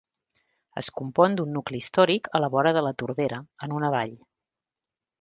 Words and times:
Es 0.81 0.89
compon 1.01 1.35
d'un 1.41 1.53
nucli 1.59 1.83
històric 1.83 2.31
a 2.39 2.43
la 2.45 2.51
vora 2.57 2.75
de 2.79 2.85
La 2.89 2.97
Tordera, 3.03 3.41
en 3.69 3.81
una 3.83 3.97
vall. 3.99 4.21